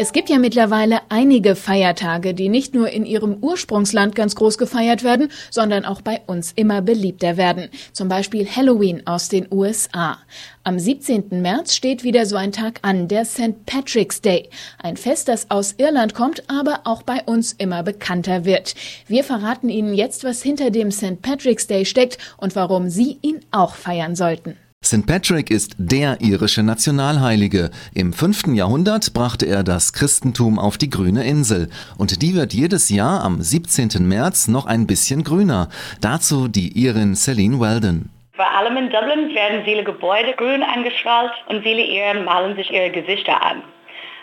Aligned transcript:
Es 0.00 0.12
gibt 0.12 0.30
ja 0.30 0.38
mittlerweile 0.38 1.00
einige 1.08 1.56
Feiertage, 1.56 2.32
die 2.32 2.48
nicht 2.48 2.72
nur 2.72 2.88
in 2.88 3.04
ihrem 3.04 3.38
Ursprungsland 3.40 4.14
ganz 4.14 4.36
groß 4.36 4.56
gefeiert 4.56 5.02
werden, 5.02 5.28
sondern 5.50 5.84
auch 5.84 6.02
bei 6.02 6.20
uns 6.28 6.52
immer 6.52 6.82
beliebter 6.82 7.36
werden. 7.36 7.68
Zum 7.92 8.06
Beispiel 8.06 8.46
Halloween 8.48 9.04
aus 9.08 9.28
den 9.28 9.48
USA. 9.50 10.18
Am 10.62 10.78
17. 10.78 11.42
März 11.42 11.74
steht 11.74 12.04
wieder 12.04 12.26
so 12.26 12.36
ein 12.36 12.52
Tag 12.52 12.78
an, 12.82 13.08
der 13.08 13.24
St. 13.24 13.66
Patrick's 13.66 14.20
Day. 14.20 14.50
Ein 14.80 14.96
Fest, 14.96 15.26
das 15.26 15.50
aus 15.50 15.74
Irland 15.78 16.14
kommt, 16.14 16.48
aber 16.48 16.82
auch 16.84 17.02
bei 17.02 17.24
uns 17.24 17.52
immer 17.54 17.82
bekannter 17.82 18.44
wird. 18.44 18.76
Wir 19.08 19.24
verraten 19.24 19.68
Ihnen 19.68 19.94
jetzt, 19.94 20.22
was 20.22 20.44
hinter 20.44 20.70
dem 20.70 20.92
St. 20.92 21.20
Patrick's 21.22 21.66
Day 21.66 21.84
steckt 21.84 22.18
und 22.36 22.54
warum 22.54 22.88
Sie 22.88 23.18
ihn 23.22 23.40
auch 23.50 23.74
feiern 23.74 24.14
sollten. 24.14 24.56
St. 24.88 25.06
Patrick 25.06 25.50
ist 25.50 25.74
der 25.76 26.16
irische 26.22 26.62
Nationalheilige. 26.62 27.68
Im 27.94 28.14
5. 28.14 28.54
Jahrhundert 28.54 29.12
brachte 29.12 29.44
er 29.44 29.62
das 29.62 29.92
Christentum 29.92 30.58
auf 30.58 30.78
die 30.78 30.88
grüne 30.88 31.24
Insel. 31.24 31.68
Und 31.98 32.22
die 32.22 32.34
wird 32.34 32.54
jedes 32.54 32.88
Jahr 32.88 33.22
am 33.22 33.42
17. 33.42 34.08
März 34.08 34.48
noch 34.48 34.64
ein 34.64 34.86
bisschen 34.86 35.24
grüner. 35.24 35.68
Dazu 36.00 36.48
die 36.48 36.72
Irin 36.82 37.14
Celine 37.16 37.60
Weldon. 37.60 38.08
Vor 38.32 38.50
allem 38.50 38.78
in 38.78 38.88
Dublin 38.88 39.34
werden 39.34 39.62
viele 39.64 39.84
Gebäude 39.84 40.32
grün 40.38 40.62
angestrahlt 40.62 41.32
und 41.48 41.62
viele 41.62 41.82
Iren 41.82 42.24
malen 42.24 42.56
sich 42.56 42.72
ihre 42.72 42.90
Gesichter 42.90 43.42
an. 43.42 43.62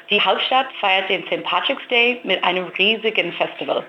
Die 0.10 0.20
Hauptstadt 0.20 0.70
feiert 0.82 1.10
den 1.10 1.28
St. 1.28 1.44
Patrick's 1.44 1.88
Day 1.92 2.20
mit 2.24 2.44
einem 2.44 2.66
riesigen 2.80 3.34
Festival. 3.34 3.86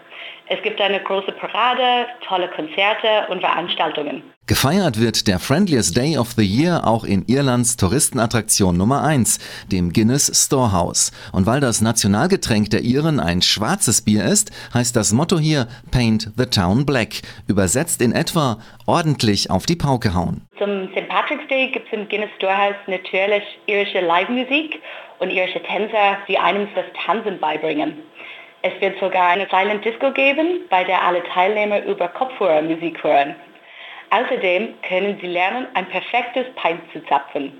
Es 0.48 0.60
gibt 0.62 0.78
eine 0.82 1.00
große 1.00 1.32
Parade, 1.32 2.06
tolle 2.28 2.48
Konzerte 2.48 3.28
und 3.30 3.40
Veranstaltungen. 3.40 4.22
Gefeiert 4.48 5.00
wird 5.00 5.26
der 5.26 5.40
Friendliest 5.40 5.96
Day 5.96 6.16
of 6.16 6.30
the 6.36 6.46
Year 6.46 6.86
auch 6.86 7.02
in 7.02 7.24
Irlands 7.26 7.76
Touristenattraktion 7.76 8.76
Nummer 8.76 9.02
1, 9.02 9.40
dem 9.72 9.92
Guinness 9.92 10.30
Storehouse. 10.32 11.10
Und 11.32 11.46
weil 11.46 11.58
das 11.58 11.80
Nationalgetränk 11.80 12.70
der 12.70 12.82
Iren 12.82 13.18
ein 13.18 13.42
schwarzes 13.42 14.04
Bier 14.04 14.24
ist, 14.24 14.52
heißt 14.72 14.94
das 14.94 15.12
Motto 15.12 15.36
hier 15.36 15.66
Paint 15.90 16.30
the 16.36 16.46
Town 16.46 16.86
Black. 16.86 17.22
Übersetzt 17.48 18.00
in 18.00 18.12
etwa 18.12 18.58
ordentlich 18.86 19.50
auf 19.50 19.66
die 19.66 19.74
Pauke 19.74 20.14
hauen. 20.14 20.46
Zum 20.58 20.90
St. 20.92 21.08
Patrick's 21.08 21.48
Day 21.48 21.72
gibt 21.72 21.88
es 21.88 21.98
im 21.98 22.08
Guinness 22.08 22.30
Storehouse 22.36 22.76
natürlich 22.86 23.42
irische 23.66 23.98
Live-Musik 23.98 24.80
und 25.18 25.30
irische 25.30 25.60
Tänzer, 25.64 26.18
die 26.28 26.38
einem 26.38 26.68
das 26.76 26.84
Tanzen 27.04 27.40
beibringen. 27.40 27.94
Es 28.62 28.80
wird 28.80 28.96
sogar 29.00 29.26
eine 29.26 29.48
Silent 29.50 29.84
Disco 29.84 30.12
geben, 30.12 30.60
bei 30.70 30.84
der 30.84 31.02
alle 31.02 31.24
Teilnehmer 31.34 31.84
über 31.84 32.06
Kopfhörer 32.06 32.62
Musik 32.62 33.02
hören. 33.02 33.34
Außerdem 34.10 34.74
können 34.88 35.18
Sie 35.20 35.26
lernen, 35.26 35.66
ein 35.74 35.86
perfektes 35.86 36.46
Pint 36.54 36.80
zu 36.92 37.04
zapfen. 37.06 37.52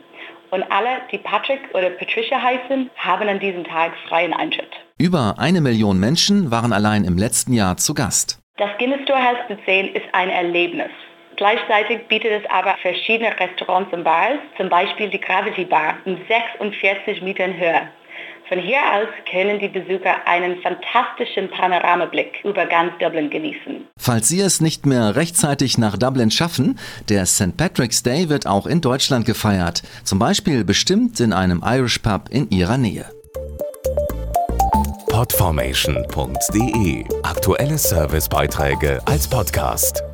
Und 0.51 0.63
alle, 0.71 1.01
die 1.11 1.19
Patrick 1.19 1.61
oder 1.75 1.91
Patricia 1.91 2.41
heißen, 2.41 2.91
haben 2.97 3.29
an 3.29 3.41
diesem 3.41 3.65
Tag 3.65 3.93
freien 4.09 4.33
Eintritt. 4.33 4.71
Über 4.99 5.35
eine 5.39 5.61
Million 5.61 5.99
Menschen 5.99 6.51
waren 6.51 6.73
allein 6.73 7.05
im 7.05 7.19
letzten 7.19 7.53
Jahr 7.53 7.77
zu 7.77 7.95
Gast. 7.95 8.39
Das 8.57 8.71
Guinness 8.79 9.03
Storehouse 9.03 9.47
zu 9.49 9.59
sehen 9.67 9.93
ist 9.95 10.07
ein 10.13 10.31
Erlebnis. 10.31 10.91
Gleichzeitig 11.37 12.07
bietet 12.09 12.31
es 12.31 12.51
aber 12.51 12.77
verschiedene 12.81 13.39
Restaurants 13.39 13.93
und 13.93 14.05
Bars, 14.05 14.39
zum 14.57 14.71
Beispiel 14.71 15.11
die 15.11 15.21
Gravity 15.21 15.67
Bar 15.67 15.99
in 16.07 16.19
46 16.27 17.21
Metern 17.21 17.55
Höhe. 17.55 17.89
Von 18.49 18.61
hier 18.61 18.79
aus 18.79 19.09
können 19.29 19.59
die 19.59 19.69
Besucher 19.69 20.25
einen 20.25 20.63
fantastischen 20.63 21.51
Panoramablick 21.51 22.45
über 22.45 22.65
ganz 22.67 22.93
Dublin 23.01 23.29
genießen. 23.29 23.89
Falls 23.99 24.29
Sie 24.29 24.41
es 24.41 24.61
nicht 24.61 24.87
mehr 24.87 25.17
rechtzeitig 25.17 25.79
nach 25.79 25.97
Dublin 25.99 26.31
schaffen, 26.31 26.79
der 27.09 27.27
St. 27.27 27.57
Patrick's 27.57 28.05
Day 28.05 28.29
wird 28.29 28.47
auch 28.47 28.67
in 28.67 28.81
Deutschland 28.81 29.27
gefeiert. 29.27 29.83
Zum 30.05 30.21
Beispiel 30.21 30.65
bestimmt 30.65 31.19
in 31.19 31.33
einem 31.33 31.63
Irish 31.65 31.99
Pub 31.99 32.29
in 32.31 32.49
Ihrer 32.51 32.79
Nähe. 32.79 33.07
Podformation.de 35.11 37.05
Aktuelle 37.23 37.79
Servicebeiträge 37.79 39.01
als 39.07 39.27
Podcast. 39.27 40.06